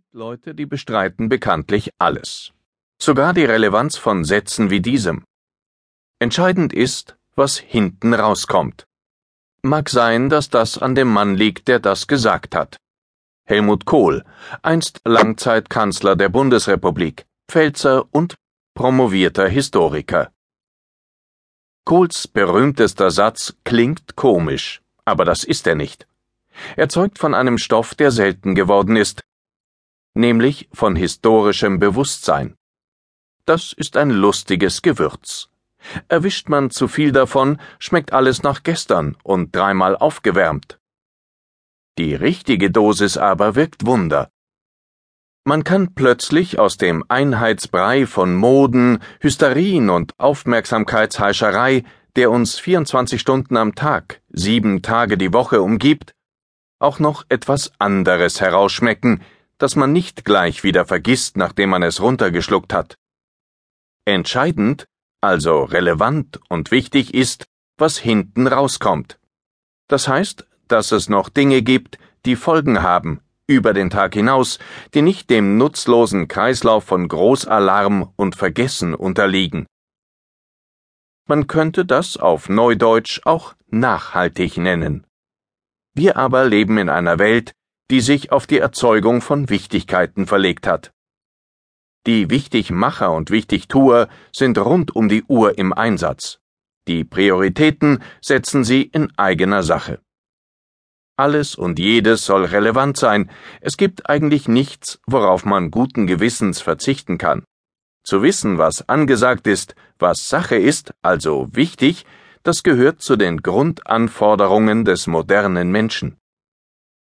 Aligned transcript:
gibt 0.00 0.14
Leute, 0.14 0.54
die 0.54 0.64
bestreiten 0.64 1.28
bekanntlich 1.28 1.90
alles. 1.98 2.52
Sogar 2.98 3.34
die 3.34 3.44
Relevanz 3.44 3.98
von 3.98 4.24
Sätzen 4.24 4.70
wie 4.70 4.80
diesem. 4.80 5.24
Entscheidend 6.18 6.72
ist, 6.72 7.18
was 7.34 7.58
hinten 7.58 8.14
rauskommt. 8.14 8.86
Mag 9.60 9.90
sein, 9.90 10.30
dass 10.30 10.48
das 10.48 10.78
an 10.78 10.94
dem 10.94 11.08
Mann 11.08 11.34
liegt, 11.34 11.68
der 11.68 11.80
das 11.80 12.06
gesagt 12.06 12.54
hat. 12.54 12.78
Helmut 13.44 13.84
Kohl, 13.84 14.24
einst 14.62 15.02
Langzeitkanzler 15.04 16.16
der 16.16 16.30
Bundesrepublik, 16.30 17.26
Pfälzer 17.46 18.06
und 18.10 18.36
promovierter 18.72 19.48
Historiker. 19.48 20.32
Kohls 21.84 22.26
berühmtester 22.26 23.10
Satz 23.10 23.54
klingt 23.64 24.16
komisch, 24.16 24.80
aber 25.04 25.26
das 25.26 25.44
ist 25.44 25.66
er 25.66 25.74
nicht. 25.74 26.06
Er 26.76 26.88
zeugt 26.88 27.18
von 27.18 27.34
einem 27.34 27.58
Stoff, 27.58 27.94
der 27.94 28.10
selten 28.10 28.54
geworden 28.54 28.96
ist, 28.96 29.20
nämlich 30.14 30.68
von 30.72 30.96
historischem 30.96 31.78
Bewusstsein. 31.78 32.56
Das 33.44 33.72
ist 33.72 33.96
ein 33.96 34.10
lustiges 34.10 34.82
Gewürz. 34.82 35.48
Erwischt 36.08 36.48
man 36.48 36.70
zu 36.70 36.88
viel 36.88 37.12
davon, 37.12 37.58
schmeckt 37.78 38.12
alles 38.12 38.42
nach 38.42 38.62
gestern 38.62 39.16
und 39.22 39.54
dreimal 39.54 39.96
aufgewärmt. 39.96 40.78
Die 41.98 42.14
richtige 42.14 42.70
Dosis 42.70 43.16
aber 43.16 43.54
wirkt 43.54 43.86
Wunder. 43.86 44.30
Man 45.44 45.64
kann 45.64 45.94
plötzlich 45.94 46.58
aus 46.58 46.76
dem 46.76 47.02
Einheitsbrei 47.08 48.06
von 48.06 48.36
Moden, 48.36 49.00
Hysterien 49.20 49.88
und 49.88 50.12
Aufmerksamkeitsheischerei, 50.18 51.84
der 52.14 52.30
uns 52.30 52.58
24 52.58 53.20
Stunden 53.20 53.56
am 53.56 53.74
Tag, 53.74 54.20
sieben 54.28 54.82
Tage 54.82 55.16
die 55.16 55.32
Woche 55.32 55.62
umgibt, 55.62 56.14
auch 56.78 56.98
noch 56.98 57.24
etwas 57.28 57.72
anderes 57.78 58.40
herausschmecken, 58.40 59.22
das 59.60 59.76
man 59.76 59.92
nicht 59.92 60.24
gleich 60.24 60.64
wieder 60.64 60.86
vergisst, 60.86 61.36
nachdem 61.36 61.70
man 61.70 61.82
es 61.82 62.00
runtergeschluckt 62.00 62.72
hat. 62.72 62.96
Entscheidend, 64.06 64.86
also 65.20 65.64
relevant 65.64 66.40
und 66.48 66.70
wichtig 66.70 67.12
ist, 67.12 67.44
was 67.76 67.98
hinten 67.98 68.46
rauskommt. 68.46 69.20
Das 69.86 70.08
heißt, 70.08 70.46
dass 70.66 70.92
es 70.92 71.10
noch 71.10 71.28
Dinge 71.28 71.62
gibt, 71.62 71.98
die 72.24 72.36
Folgen 72.36 72.82
haben, 72.82 73.20
über 73.46 73.74
den 73.74 73.90
Tag 73.90 74.14
hinaus, 74.14 74.58
die 74.94 75.02
nicht 75.02 75.28
dem 75.28 75.58
nutzlosen 75.58 76.26
Kreislauf 76.26 76.84
von 76.84 77.06
Großalarm 77.06 78.12
und 78.16 78.36
Vergessen 78.36 78.94
unterliegen. 78.94 79.66
Man 81.26 81.48
könnte 81.48 81.84
das 81.84 82.16
auf 82.16 82.48
Neudeutsch 82.48 83.20
auch 83.24 83.54
nachhaltig 83.68 84.56
nennen. 84.56 85.06
Wir 85.92 86.16
aber 86.16 86.46
leben 86.46 86.78
in 86.78 86.88
einer 86.88 87.18
Welt, 87.18 87.52
die 87.90 88.00
sich 88.00 88.30
auf 88.32 88.46
die 88.46 88.58
Erzeugung 88.58 89.20
von 89.20 89.50
Wichtigkeiten 89.50 90.26
verlegt 90.26 90.66
hat. 90.66 90.92
Die 92.06 92.30
Wichtigmacher 92.30 93.12
und 93.12 93.30
Wichtigtuer 93.30 94.08
sind 94.32 94.56
rund 94.56 94.94
um 94.96 95.08
die 95.08 95.24
Uhr 95.24 95.58
im 95.58 95.72
Einsatz. 95.72 96.38
Die 96.88 97.04
Prioritäten 97.04 98.02
setzen 98.22 98.64
sie 98.64 98.82
in 98.82 99.12
eigener 99.18 99.62
Sache. 99.62 100.00
Alles 101.16 101.54
und 101.54 101.78
jedes 101.78 102.24
soll 102.24 102.46
relevant 102.46 102.96
sein, 102.96 103.30
es 103.60 103.76
gibt 103.76 104.08
eigentlich 104.08 104.48
nichts, 104.48 104.98
worauf 105.06 105.44
man 105.44 105.70
guten 105.70 106.06
Gewissens 106.06 106.62
verzichten 106.62 107.18
kann. 107.18 107.44
Zu 108.02 108.22
wissen, 108.22 108.56
was 108.56 108.88
angesagt 108.88 109.46
ist, 109.46 109.74
was 109.98 110.30
Sache 110.30 110.56
ist, 110.56 110.94
also 111.02 111.48
wichtig, 111.52 112.06
das 112.42 112.62
gehört 112.62 113.02
zu 113.02 113.16
den 113.16 113.42
Grundanforderungen 113.42 114.86
des 114.86 115.06
modernen 115.06 115.70
Menschen. 115.70 116.16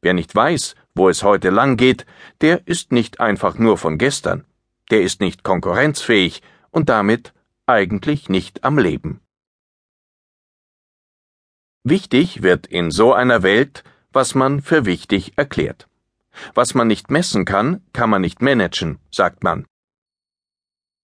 Wer 0.00 0.14
nicht 0.14 0.34
weiß, 0.34 0.74
wo 0.94 1.08
es 1.08 1.22
heute 1.22 1.50
lang 1.50 1.76
geht, 1.76 2.06
der 2.40 2.66
ist 2.66 2.92
nicht 2.92 3.20
einfach 3.20 3.58
nur 3.58 3.78
von 3.78 3.98
gestern, 3.98 4.44
der 4.90 5.02
ist 5.02 5.20
nicht 5.20 5.42
konkurrenzfähig 5.42 6.42
und 6.70 6.88
damit 6.88 7.32
eigentlich 7.66 8.28
nicht 8.28 8.64
am 8.64 8.78
Leben. 8.78 9.20
Wichtig 11.84 12.42
wird 12.42 12.66
in 12.66 12.90
so 12.90 13.12
einer 13.12 13.42
Welt, 13.42 13.82
was 14.12 14.34
man 14.34 14.60
für 14.60 14.84
wichtig 14.84 15.32
erklärt. 15.36 15.88
Was 16.54 16.74
man 16.74 16.86
nicht 16.86 17.10
messen 17.10 17.44
kann, 17.44 17.82
kann 17.92 18.10
man 18.10 18.22
nicht 18.22 18.42
managen, 18.42 18.98
sagt 19.10 19.42
man. 19.42 19.66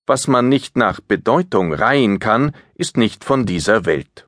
Was 0.06 0.28
man 0.28 0.48
nicht 0.48 0.76
nach 0.76 1.00
Bedeutung 1.00 1.72
reihen 1.72 2.18
kann, 2.18 2.54
ist 2.74 2.96
nicht 2.96 3.24
von 3.24 3.46
dieser 3.46 3.86
Welt. 3.86 4.26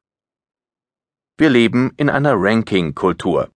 Wir 1.37 1.50
leben 1.50 1.93
in 1.97 2.09
einer 2.09 2.34
Ranking-Kultur. 2.34 3.50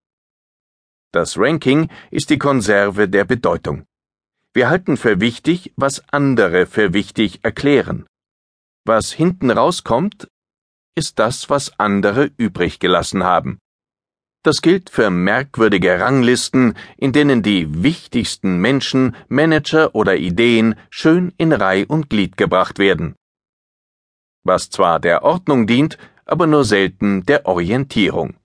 Das 1.12 1.36
Ranking 1.36 1.88
ist 2.12 2.30
die 2.30 2.38
Konserve 2.38 3.08
der 3.08 3.24
Bedeutung. 3.24 3.84
Wir 4.54 4.68
halten 4.68 4.96
für 4.96 5.20
wichtig, 5.20 5.72
was 5.76 6.04
andere 6.12 6.66
für 6.66 6.92
wichtig 6.92 7.40
erklären. 7.42 8.06
Was 8.84 9.10
hinten 9.10 9.50
rauskommt, 9.50 10.28
ist 10.94 11.18
das, 11.18 11.50
was 11.50 11.78
andere 11.80 12.30
übrig 12.36 12.78
gelassen 12.78 13.24
haben. 13.24 13.58
Das 14.44 14.62
gilt 14.62 14.88
für 14.88 15.10
merkwürdige 15.10 15.98
Ranglisten, 15.98 16.74
in 16.96 17.12
denen 17.12 17.42
die 17.42 17.82
wichtigsten 17.82 18.58
Menschen, 18.58 19.16
Manager 19.28 19.94
oder 19.96 20.16
Ideen 20.16 20.76
schön 20.90 21.32
in 21.36 21.52
Reih 21.52 21.86
und 21.86 22.08
Glied 22.08 22.36
gebracht 22.36 22.78
werden. 22.78 23.16
Was 24.44 24.70
zwar 24.70 25.00
der 25.00 25.24
Ordnung 25.24 25.66
dient, 25.66 25.98
aber 26.24 26.46
nur 26.46 26.64
selten 26.64 27.26
der 27.26 27.46
Orientierung. 27.46 28.39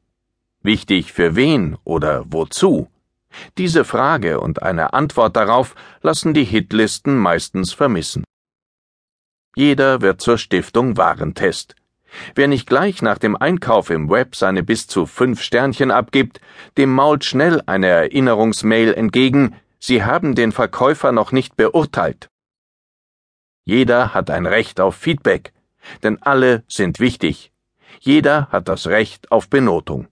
Wichtig 0.66 1.14
für 1.14 1.36
wen 1.36 1.78
oder 1.84 2.26
wozu? 2.28 2.90
Diese 3.59 3.86
Frage 3.86 4.40
und 4.40 4.64
eine 4.64 4.94
Antwort 4.94 5.36
darauf 5.36 5.76
lassen 6.02 6.34
die 6.34 6.44
Hitlisten 6.44 7.20
meistens 7.20 7.72
vermissen. 7.72 8.24
Jeder 9.56 10.02
wird 10.02 10.22
zur 10.22 10.40
Stiftung 10.40 10.98
Warentest. 10.98 11.76
Wer 12.34 12.48
nicht 12.48 12.66
gleich 12.68 13.03
nach 13.03 13.20
dem 13.20 13.36
Einkauf 13.36 13.92
im 13.92 14.09
Web 14.09 14.36
seine 14.36 14.64
bis 14.64 14.88
zu 14.88 15.06
fünf 15.06 15.44
Sternchen 15.44 15.92
abgibt, 15.92 16.42
dem 16.78 16.92
mault 16.92 17.26
schnell 17.26 17.62
eine 17.68 17.86
Erinnerungsmail 17.86 18.92
entgegen, 18.96 19.56
Sie 19.78 20.03
haben 20.03 20.34
den 20.34 20.52
Verkäufer 20.52 21.12
noch 21.12 21.32
nicht 21.32 21.56
beurteilt. 21.58 22.28
Jeder 23.66 24.16
hat 24.16 24.32
ein 24.32 24.47
Recht 24.47 24.80
auf 24.80 24.96
Feedback, 24.96 25.53
denn 26.02 26.20
alle 26.24 26.64
sind 26.68 27.00
wichtig. 27.00 27.52
Jeder 28.00 28.47
hat 28.47 28.68
das 28.68 28.88
Recht 28.88 29.32
auf 29.32 29.47
Benotung. 29.47 30.08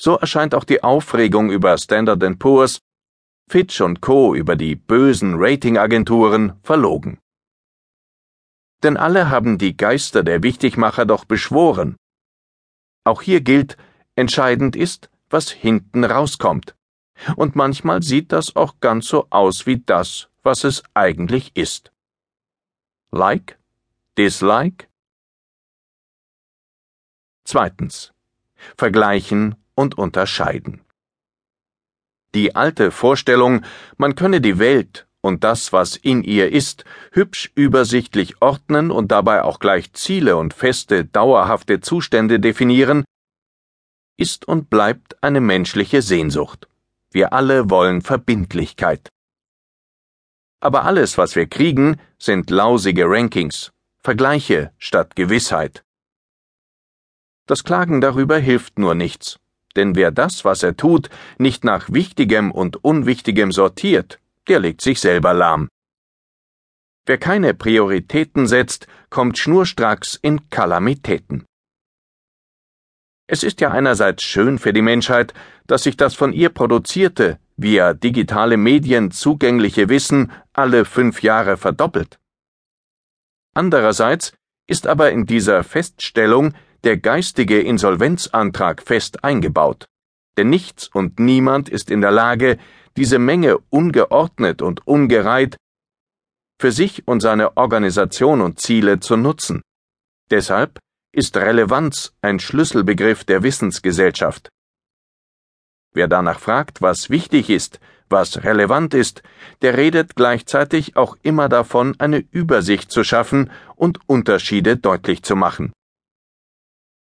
So 0.00 0.16
erscheint 0.16 0.54
auch 0.54 0.64
die 0.64 0.82
Aufregung 0.82 1.50
über 1.50 1.76
Standard 1.76 2.38
Poor's, 2.38 2.80
Fitch 3.50 3.82
und 3.82 4.00
Co. 4.00 4.34
über 4.34 4.56
die 4.56 4.74
bösen 4.74 5.34
Ratingagenturen 5.36 6.58
verlogen. 6.62 7.18
Denn 8.82 8.96
alle 8.96 9.28
haben 9.28 9.58
die 9.58 9.76
Geister 9.76 10.22
der 10.22 10.42
Wichtigmacher 10.42 11.04
doch 11.04 11.26
beschworen. 11.26 11.96
Auch 13.04 13.20
hier 13.20 13.42
gilt, 13.42 13.76
entscheidend 14.14 14.74
ist, 14.74 15.10
was 15.28 15.50
hinten 15.50 16.04
rauskommt. 16.04 16.74
Und 17.36 17.54
manchmal 17.54 18.02
sieht 18.02 18.32
das 18.32 18.56
auch 18.56 18.80
ganz 18.80 19.06
so 19.06 19.26
aus 19.28 19.66
wie 19.66 19.80
das, 19.80 20.30
was 20.42 20.64
es 20.64 20.82
eigentlich 20.94 21.54
ist. 21.54 21.92
Like? 23.10 23.58
Dislike? 24.16 24.86
Zweitens. 27.44 28.14
Vergleichen 28.78 29.59
und 29.80 29.96
unterscheiden. 29.96 30.82
Die 32.34 32.54
alte 32.54 32.90
Vorstellung, 32.90 33.62
man 33.96 34.14
könne 34.14 34.42
die 34.42 34.58
Welt 34.58 35.06
und 35.22 35.42
das, 35.42 35.72
was 35.72 35.96
in 35.96 36.22
ihr 36.22 36.52
ist, 36.52 36.84
hübsch 37.12 37.50
übersichtlich 37.54 38.42
ordnen 38.42 38.90
und 38.90 39.10
dabei 39.10 39.42
auch 39.42 39.58
gleich 39.58 39.94
Ziele 39.94 40.36
und 40.36 40.52
feste, 40.52 41.06
dauerhafte 41.06 41.80
Zustände 41.80 42.38
definieren, 42.38 43.04
ist 44.18 44.46
und 44.46 44.68
bleibt 44.68 45.22
eine 45.22 45.40
menschliche 45.40 46.02
Sehnsucht. 46.02 46.68
Wir 47.10 47.32
alle 47.32 47.70
wollen 47.70 48.02
Verbindlichkeit. 48.02 49.08
Aber 50.60 50.84
alles, 50.84 51.16
was 51.16 51.36
wir 51.36 51.46
kriegen, 51.46 51.98
sind 52.18 52.50
lausige 52.50 53.06
Rankings, 53.06 53.72
Vergleiche 54.02 54.72
statt 54.76 55.16
Gewissheit. 55.16 55.84
Das 57.46 57.64
Klagen 57.64 58.00
darüber 58.00 58.38
hilft 58.38 58.78
nur 58.78 58.94
nichts. 58.94 59.40
Denn 59.80 59.96
wer 59.96 60.10
das, 60.10 60.44
was 60.44 60.62
er 60.62 60.76
tut, 60.76 61.08
nicht 61.38 61.64
nach 61.64 61.88
Wichtigem 61.90 62.50
und 62.50 62.84
Unwichtigem 62.84 63.50
sortiert, 63.50 64.20
der 64.46 64.60
legt 64.60 64.82
sich 64.82 65.00
selber 65.00 65.32
lahm. 65.32 65.70
Wer 67.06 67.16
keine 67.16 67.54
Prioritäten 67.54 68.46
setzt, 68.46 68.88
kommt 69.08 69.38
schnurstracks 69.38 70.18
in 70.20 70.50
Kalamitäten. 70.50 71.46
Es 73.26 73.42
ist 73.42 73.62
ja 73.62 73.70
einerseits 73.70 74.22
schön 74.22 74.58
für 74.58 74.74
die 74.74 74.82
Menschheit, 74.82 75.32
dass 75.66 75.84
sich 75.84 75.96
das 75.96 76.14
von 76.14 76.34
ihr 76.34 76.50
produzierte, 76.50 77.38
via 77.56 77.94
digitale 77.94 78.58
Medien 78.58 79.10
zugängliche 79.10 79.88
Wissen 79.88 80.30
alle 80.52 80.84
fünf 80.84 81.22
Jahre 81.22 81.56
verdoppelt. 81.56 82.18
Andererseits 83.54 84.34
ist 84.66 84.86
aber 84.86 85.10
in 85.10 85.24
dieser 85.24 85.64
Feststellung 85.64 86.52
der 86.84 86.96
geistige 86.96 87.60
Insolvenzantrag 87.60 88.82
fest 88.82 89.24
eingebaut. 89.24 89.86
Denn 90.36 90.50
nichts 90.50 90.88
und 90.88 91.18
niemand 91.18 91.68
ist 91.68 91.90
in 91.90 92.00
der 92.00 92.10
Lage, 92.12 92.58
diese 92.96 93.18
Menge 93.18 93.58
ungeordnet 93.70 94.62
und 94.62 94.86
ungereiht 94.86 95.56
für 96.60 96.72
sich 96.72 97.06
und 97.08 97.20
seine 97.20 97.56
Organisation 97.56 98.40
und 98.40 98.60
Ziele 98.60 99.00
zu 99.00 99.16
nutzen. 99.16 99.62
Deshalb 100.30 100.78
ist 101.12 101.36
Relevanz 101.36 102.12
ein 102.20 102.38
Schlüsselbegriff 102.38 103.24
der 103.24 103.42
Wissensgesellschaft. 103.42 104.48
Wer 105.92 106.06
danach 106.06 106.38
fragt, 106.38 106.82
was 106.82 107.10
wichtig 107.10 107.50
ist, 107.50 107.80
was 108.08 108.44
relevant 108.44 108.94
ist, 108.94 109.22
der 109.62 109.76
redet 109.76 110.16
gleichzeitig 110.16 110.96
auch 110.96 111.16
immer 111.22 111.48
davon, 111.48 111.94
eine 111.98 112.18
Übersicht 112.18 112.90
zu 112.90 113.04
schaffen 113.04 113.50
und 113.76 113.98
Unterschiede 114.06 114.76
deutlich 114.76 115.22
zu 115.22 115.36
machen. 115.36 115.72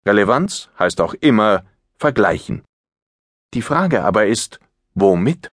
Relevanz 0.07 0.69
heißt 0.79 1.01
auch 1.01 1.13
immer 1.13 1.63
vergleichen. 1.97 2.63
Die 3.53 3.61
Frage 3.61 4.03
aber 4.03 4.25
ist, 4.25 4.59
womit? 4.95 5.49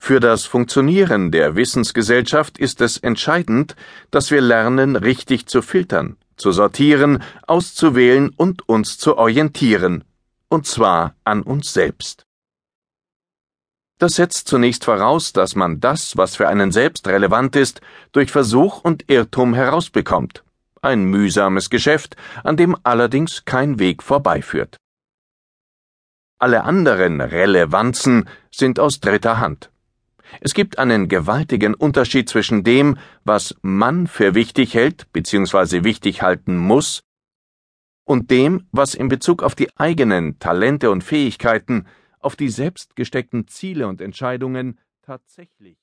Für 0.00 0.18
das 0.18 0.44
Funktionieren 0.44 1.30
der 1.30 1.54
Wissensgesellschaft 1.54 2.58
ist 2.58 2.80
es 2.80 2.98
entscheidend, 2.98 3.76
dass 4.10 4.32
wir 4.32 4.40
lernen, 4.40 4.96
richtig 4.96 5.46
zu 5.46 5.62
filtern, 5.62 6.16
zu 6.36 6.50
sortieren, 6.50 7.22
auszuwählen 7.46 8.30
und 8.30 8.68
uns 8.68 8.98
zu 8.98 9.16
orientieren, 9.16 10.02
und 10.48 10.66
zwar 10.66 11.14
an 11.22 11.42
uns 11.42 11.72
selbst. 11.72 12.24
Das 13.98 14.16
setzt 14.16 14.48
zunächst 14.48 14.84
voraus, 14.84 15.32
dass 15.32 15.54
man 15.54 15.78
das, 15.78 16.16
was 16.16 16.34
für 16.34 16.48
einen 16.48 16.72
selbst 16.72 17.06
relevant 17.06 17.54
ist, 17.54 17.80
durch 18.10 18.32
Versuch 18.32 18.82
und 18.82 19.08
Irrtum 19.08 19.54
herausbekommt. 19.54 20.42
Ein 20.82 21.04
mühsames 21.04 21.70
Geschäft, 21.70 22.16
an 22.42 22.56
dem 22.56 22.76
allerdings 22.82 23.44
kein 23.44 23.78
Weg 23.78 24.02
vorbeiführt. 24.02 24.76
Alle 26.38 26.64
anderen 26.64 27.20
Relevanzen 27.20 28.28
sind 28.50 28.80
aus 28.80 28.98
dritter 28.98 29.38
Hand. 29.38 29.70
Es 30.40 30.54
gibt 30.54 30.78
einen 30.78 31.08
gewaltigen 31.08 31.74
Unterschied 31.74 32.28
zwischen 32.28 32.64
dem, 32.64 32.98
was 33.22 33.54
man 33.62 34.08
für 34.08 34.34
wichtig 34.34 34.74
hält 34.74 35.12
bzw. 35.12 35.84
wichtig 35.84 36.22
halten 36.22 36.56
muss, 36.56 37.02
und 38.04 38.30
dem, 38.30 38.66
was 38.72 38.94
in 38.94 39.08
Bezug 39.08 39.42
auf 39.42 39.54
die 39.54 39.68
eigenen 39.76 40.38
Talente 40.40 40.90
und 40.90 41.04
Fähigkeiten, 41.04 41.86
auf 42.18 42.36
die 42.36 42.48
selbst 42.48 42.96
gesteckten 42.96 43.46
Ziele 43.46 43.86
und 43.86 44.00
Entscheidungen 44.00 44.80
tatsächlich 45.02 45.81